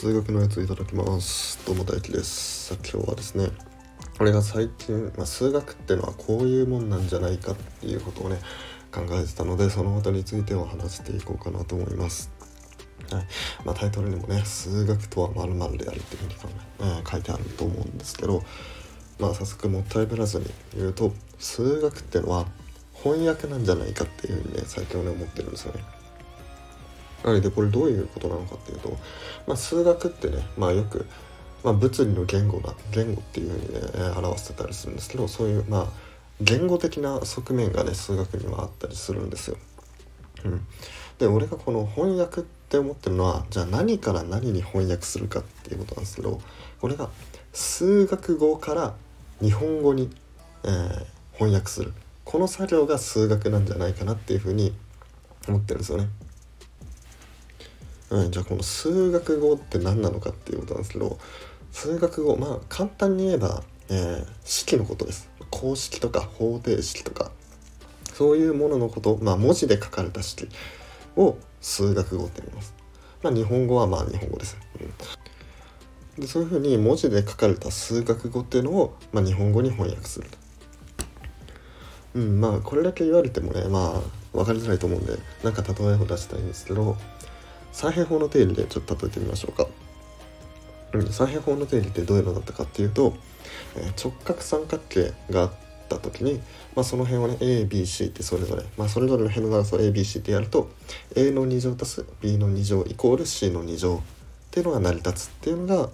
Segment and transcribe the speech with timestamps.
[0.00, 1.60] 数学のやついただきます。
[1.66, 2.74] どうも大輝です。
[2.74, 3.50] さ今日はですね
[4.18, 8.38] 俺が最近、まあ、数学ってのはこういうもんなんじゃないかっていうことをね
[8.90, 12.32] 考えてたのでそのことについては話していこうかなと思います。
[13.12, 13.26] はい。
[13.66, 16.48] まあ、タイトルにもね「数学とはまるである」っていうふうに考
[16.80, 18.42] え、えー、書いてあると思うんですけど
[19.18, 20.46] まあ早速もったいぶらずに
[20.78, 22.46] 言うと数学ってのは
[22.94, 25.99] 翻訳なんじゃないかっていうふうにね最近はね思ってるんですよね。
[27.24, 28.90] なのでこれどういうことなのかっていうと、
[29.46, 31.06] まあ、数学ってね、まあ、よく、
[31.62, 35.86] まあ、物理の言語だ言語っていうふうにね表してたりするんですけどそういうまあ
[36.40, 39.58] 言語的な側面がね数学にはあったりするんですよ。
[40.44, 40.66] うん、
[41.18, 46.40] で俺がこの翻訳って思ってるのはじゃあ何から何に翻訳するかっていうことなんですけど
[46.80, 47.10] これが
[47.52, 48.94] 数学語から
[49.42, 50.10] 日本語に、
[50.64, 51.92] えー、翻訳する
[52.24, 54.74] この作業が数学なんじゃないかなっていうふうに
[55.48, 56.08] 思ってるんですよね。
[58.10, 61.18] うん、じゃあこの数学語って何なのかっていうことなんですけど
[61.70, 65.28] 数学語まあ簡単に言えば、えー、式のことです。
[65.50, 67.32] 公式とか方程式とか
[68.12, 70.48] そういうもののことまあ文字で書かれた式
[71.16, 72.74] を数学語って言います。
[73.22, 74.56] まあ日本語はまあ日本語です、
[76.16, 80.38] うん、でそういうふうに文字で書かれた数学語っていうのを、まあ、日本語に翻訳すると。
[82.14, 86.96] うんまあこれだけ言われてもねまあ分かりづらいと思うんでなんか例えを出したいんですけど
[87.72, 89.66] 三平方の定理でちょっと例えてみましょうか。
[90.92, 93.14] うん、三平方の定理ってどういうのだったかっていうと、
[93.76, 95.52] えー、直角三角形があっ
[95.88, 96.40] た時に、
[96.74, 100.70] まあ、その辺をね ABC ってそれぞれ、まあ、それぞれの辺の長さを ABC ってやると
[101.14, 104.00] A の2乗足す B の2乗イコール C の2乗っ
[104.50, 105.88] ていうのが成り立つっていうのが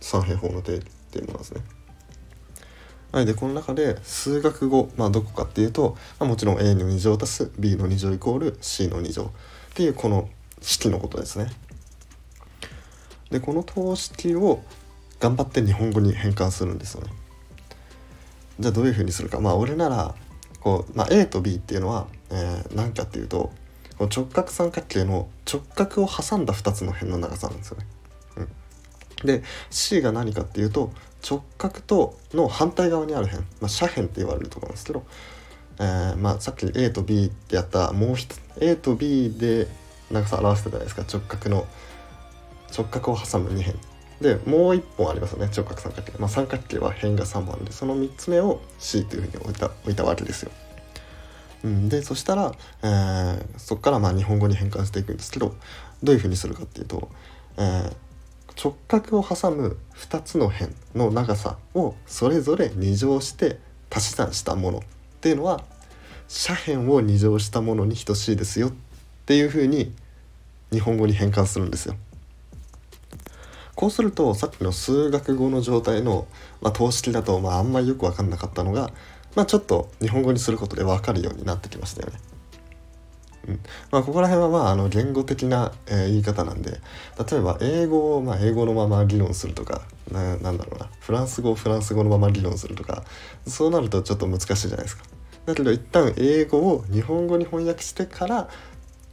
[0.00, 1.62] 三平方の定理っていうものですね。
[3.10, 9.28] はい、でこの中で数学語、まあ、どこかっていうと、まあ、もちろん A の2乗足す B の2乗イコール C の2乗っ
[9.74, 10.28] ていうこの
[10.60, 11.50] 式のことですね。
[13.30, 14.62] でこの等式を
[15.20, 17.12] 頑張って日本語に変換するんですよね。
[18.58, 20.14] じゃあどういうふうにするかまあ俺なら
[20.60, 23.52] こう、まあ、A と B っていうのは、えー、何かっていうと
[23.98, 27.86] こう直角三角形の直角を挟んだ2つの辺の長さなんですよね。
[28.36, 30.92] うん、で C が何かっていうと
[31.28, 35.04] 直角との反対側にある辺、まあ、斜辺って言われるところなんですけど、
[35.80, 39.66] えー、まあ、さっき A と B ってやったもう一つ A と B で
[40.10, 41.02] 長さ表してたじゃないですか。
[41.02, 41.66] 直角の
[42.76, 43.78] 直角を挟む2辺。
[44.20, 45.50] でもう1本ありますよね。
[45.54, 50.50] 直角三角形、まあ、三角形は辺が3本でその3つ目を C というふうに置いた置いたわけですよ。
[51.64, 52.52] うん、でそしたら、
[52.82, 55.54] えー、そこからまあ日本語に変換していくんですけど
[56.02, 57.08] どういうふうにするかっていうと、
[57.56, 57.92] えー、
[58.62, 63.58] 直角を挟む2つの辺の長さをそれぞれ2乗して
[63.90, 64.82] 足し算したものっ
[65.20, 65.62] ていうのは
[66.46, 68.72] 斜辺を2乗したものに等しいですよっ
[69.28, 69.92] っていうふうに
[70.72, 71.96] 日本語に変換するんですよ。
[73.74, 76.26] こうするとさっきの数学語の状態の、
[76.62, 78.90] まあ、等式だと、まあ、あんまりよく分かんなかったのが、
[79.36, 82.18] まあ、ちょっと日本語にすることで分かるようになってきましたよね。
[83.48, 86.80] うんまあ、ここら辺はまああの言語的な、えー、言い方なんで
[87.30, 93.04] 例えば英語をまあ英語のまま議論するとかななんだろうなフランス語をフランス語のまま議論するとか
[93.46, 95.04] そうなるとちょっと難しいじゃないですか。
[95.44, 98.48] だけど一旦英語を日本語に翻訳してから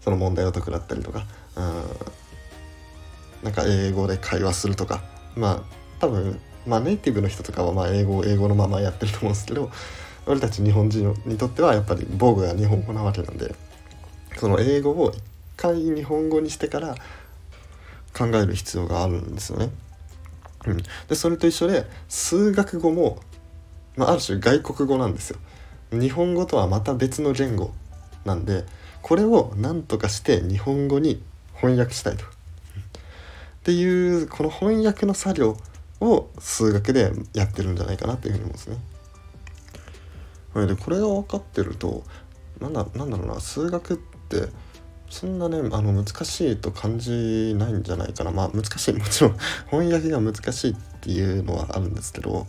[0.00, 1.24] その問題を解くだったりとか、
[1.56, 5.02] うん、なんか英語で会話するとか
[5.36, 5.62] まあ
[6.00, 9.70] 多分、まあ、ネイティブの人とかはまあ英語を英語のままやってると思うんですけど
[10.26, 13.54] 俺たち日本人にとってはやっぱり防具が日本語なわけなんで
[14.36, 15.22] その英語を一
[15.56, 16.94] 回日本語にしてから
[18.16, 19.70] 考える必要があるんですよね。
[20.66, 20.76] うん、
[21.08, 23.20] でそれと一緒で数学語も、
[23.96, 25.38] まあ、ある種外国語なんですよ。
[25.92, 27.72] 日本語とはまた別の言語
[28.24, 28.64] なんで
[29.02, 31.22] これを何とかして日本語に
[31.54, 32.24] 翻訳したいと。
[32.24, 32.28] っ
[33.62, 35.56] ていうこの翻訳の作業
[36.00, 38.78] を数学でやってるんじゃないかなっていうふうに思うんですね。
[40.66, 42.02] でこれが分かってると
[42.60, 44.48] なんだなんだろうな数学って
[45.10, 49.36] そんなねあの難しいと感じないんじゃないかなまあ難しい もちろん
[49.70, 52.46] 翻訳が難しいっていうのはあるんですけど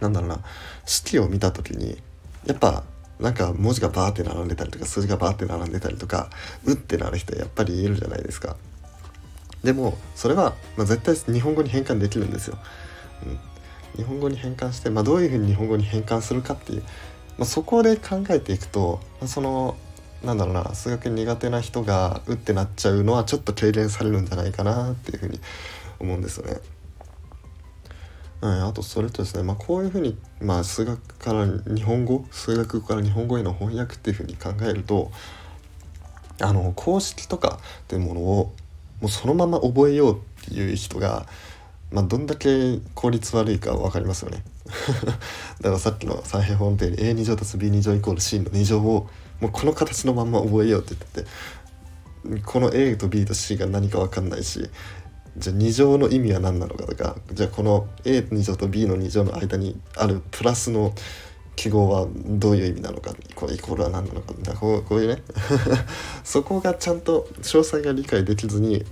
[0.00, 0.40] なんだろうな
[0.86, 2.00] 式を見た時に
[2.46, 2.84] やっぱ
[3.20, 6.30] なんか文字がバーって並んでたりとか数字がバーって並んでたりとか
[6.64, 8.56] うってなる人やっぱりいるじゃないですか。
[9.62, 12.58] でもそれは、まあ、絶対日本語に変換できるんですよ、
[13.26, 13.38] うん、
[13.96, 16.88] 日本語に変換して、まあ、どういうふうに日本語に変換するかっていう、ま
[17.40, 19.76] あ、そこで考えていくと、まあ、その
[20.22, 25.40] なんだろうな数学苦手な人がうってなっちゃうのはちょっと軽減されるんじゃないかなっていうふうに
[26.00, 26.58] 思うんですよね。
[28.40, 35.10] うん、あとそれとですね、まあ、こういうふうに、まあ、数学から日本語数学から日本語への翻訳っていうふうに考えると
[36.40, 38.52] あの公式とかっていうものを
[39.00, 41.26] もうそのまま覚えようっていう人が、
[41.90, 44.44] まあ、どんだけ効率悪いか分かりますよね。
[45.60, 49.08] だからさっきの三平方の定理 A2 乗足 B2 乗イコール C の2乗を
[49.40, 54.68] もうこの形のまま覚えようって言っててこの a と b と c が何か分かんないし
[55.38, 60.92] じゃあ2乗の意味は何なのかとかじゃあこの a2 乗と b の2乗の間にあるプラスの
[61.54, 65.22] 記号はどういう意味なのかこれイコールは何なのかこうこういうね
[66.22, 68.84] そこがちゃんと詳細が理解できずに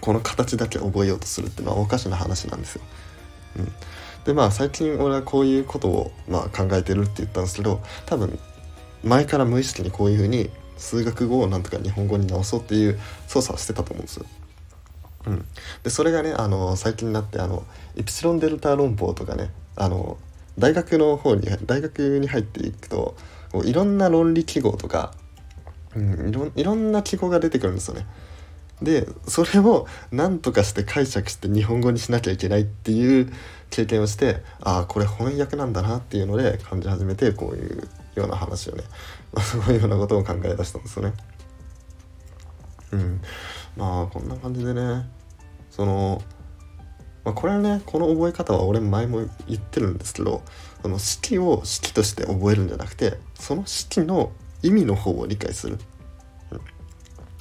[0.00, 2.82] この形だけ覚えようとするっていうのはおかしな話なんですよ。
[3.58, 3.72] うん、
[4.24, 8.38] でまあ最近俺はこういうことを、まあ、考えてるって言ったんですけど多分
[9.02, 14.26] 前から無意識にこういうふうに数学語をなんとか日本語に直そうっていう操作をしてたと思うんですよ。
[15.26, 15.44] うん、
[15.82, 17.64] でそれがねあの最近になってあの
[17.96, 20.16] イプシロンデルタ論法とかねあの
[20.58, 23.16] 大学の方に大学に入っていくと
[23.52, 25.12] こういろんな論理記号とか、
[25.94, 28.06] うん、いろんな記号が出てくるんですよね。
[28.82, 33.30] でそれを何とかして解釈して日本語にしなきゃいけないっていう
[33.68, 38.84] 経験をしてああこれ翻訳なんだなっていうので感じ始めてこういうような話をね、
[39.38, 41.12] そういうようなことを考え出したんですよね。
[42.92, 43.20] うん、
[43.76, 45.06] まあこんな感じでね
[45.70, 46.22] その、
[47.24, 50.42] まあ、これはねこの覚え方は俺前も言ってるんですけど
[50.82, 54.32] その式を式として覚えるんじゃなくてその式の
[54.62, 55.78] 意味の方を理解する。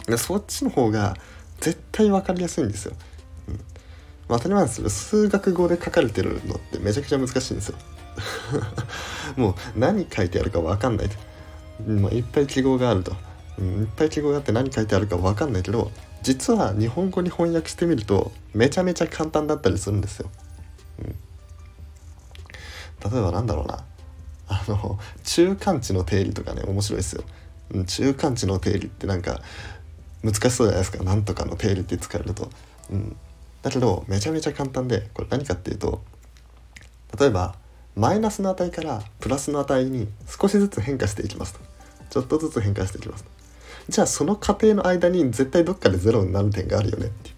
[0.05, 1.15] でそっちの方が
[1.59, 2.95] 絶対分かりやすいんですよ。
[3.47, 3.55] うん
[4.27, 7.77] まあ、当たり前ですけど数学語で書かれてるのってめちゃくちゃ難しいんですよ。
[9.37, 11.09] もう何書いてあるか分かんない
[11.87, 13.15] まあ、いっぱい記号があると、
[13.57, 15.91] うん、いっぱい記号があって何書いてあるか分かんないけど
[16.21, 20.29] 実は日本語に翻訳してみるとめちゃめちゃ簡単だったりするんですよ。
[20.99, 21.07] うん、
[23.11, 23.85] 例えばなんだろうな。
[24.51, 27.23] あの中間値の定理とかね面白いですよ。
[27.85, 29.41] 中間値の定理ってなんか
[30.23, 31.03] 難しそうじゃないですか。
[31.03, 32.49] なんとかの定理って使えると、
[32.91, 33.15] うん、
[33.61, 36.01] だけどめちゃめちゃ簡単でこれ何かっていうと
[37.19, 37.55] 例えば
[37.95, 41.59] マイナスの値からプラスの値に少しずつ変化していきますと。
[42.09, 43.38] ちょっとずつ変化していきますと。
[43.89, 47.31] じゃあその過程の間に絶対どっかでゼロになる点があるよねって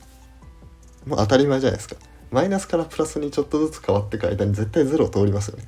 [1.08, 1.10] う。
[1.10, 1.96] もう当たり前じゃないですか。
[2.30, 5.64] マイナスからプラスにちょっとずつ変わっていく間に絶対ゼロを通りますよね。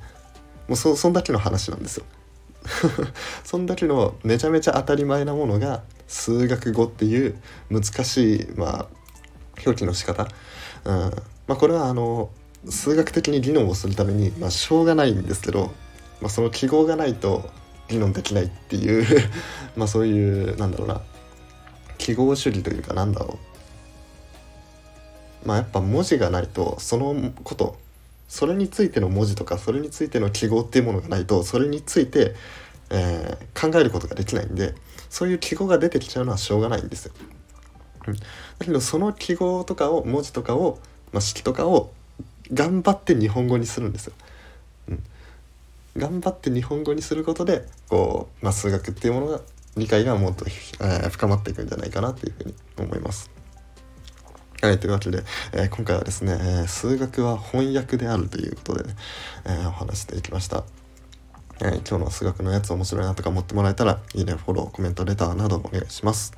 [0.68, 2.04] もうそそんだけの話なんですよ。
[3.44, 7.36] そんだけのめちゃめちゃ当たり前なものが数学語っていう
[7.70, 8.86] 難しい、まあ、
[9.64, 10.28] 表記の仕方、
[10.84, 10.94] うん。
[11.46, 12.30] まあ、これはあの
[12.68, 15.72] 数学的に議論をするために、まあ、しょうがないんですけど、
[16.20, 17.50] まあ、その記号がないと
[17.88, 19.30] 議論できないっていう
[19.76, 21.00] まあそういうなんだろうな
[21.98, 23.38] 記号主義というかなんだろ
[25.44, 27.76] うまあやっぱ文字がないとそのこと
[28.28, 32.34] それについての文字とかそれについての記号っていうものがないとそれについて、
[32.90, 34.74] えー、考えることができないんで
[35.10, 37.12] そういう記号が出てきちゃうのはしょうがないんですよ。
[38.06, 38.20] うん、だ
[38.60, 40.78] けどその記号とかを文字とかを、
[41.12, 41.92] まあ、式とかを
[42.52, 44.14] 頑張って日本語にするんですよ。
[45.96, 49.40] 頑張って日本語にすることでこう、まあ、数学っていうものが
[49.76, 53.30] 理解がもっと、えー、深まっていくんじゃないかなっていうふうに思います。
[54.62, 58.96] はい、というわけで、えー、今回はですね、えー、数学は翻訳であるということでね、
[59.44, 60.64] えー、お話していきました。
[61.60, 66.32] えー、今日の数学のやつ面白いなとか思ってもらえたら、いいね、フォロー、コメント、レターなどお願いします。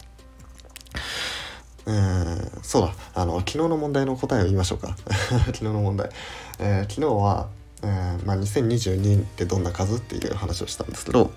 [1.86, 4.96] えー、そうだ、あの、昨日の問題の答えを言いましょうか。
[5.46, 6.10] 昨日の問題。
[6.58, 7.48] えー、昨日は、
[7.82, 11.30] えー、まあ、2022ってどんな数っていう話をしたんですけど、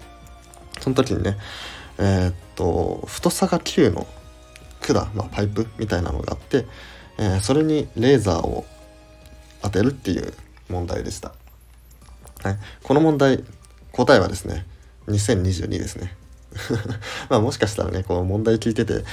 [0.80, 1.38] その時にね、
[1.98, 4.08] えー、っと、太さが9の
[4.82, 6.66] 管、まあ、パイプみたいなのがあって、
[7.18, 8.66] えー、それにレーザーを
[9.62, 10.34] 当てるっていう
[10.70, 11.34] 問題でした。
[12.44, 13.44] はい、この問題
[13.92, 14.66] 答えはですね
[15.08, 16.16] 2022ですね。
[17.30, 19.04] まあもしかしたらねこの問題聞いてて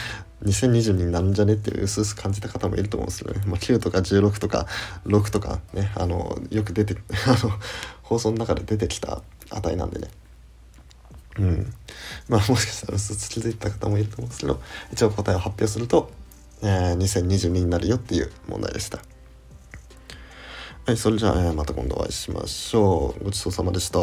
[0.44, 3.42] 2022になるんじゃねっていう薄々感じた方もいると思うんですよね。
[3.46, 4.66] まあ、9とか16とか
[5.06, 7.52] 6とかねあのよく出て あの
[8.02, 10.08] 放送の中で出てきた値なんでね。
[11.38, 11.74] うん、
[12.28, 14.60] まあもしかしたら薄々気づいた方もいると思うんですけど
[14.90, 16.10] 一応答えを発表すると、
[16.62, 19.02] えー、2022になるよっていう問題でした
[20.86, 23.98] はいそれじゃあ、えー、また今度お会いしましょうごちそうさまでした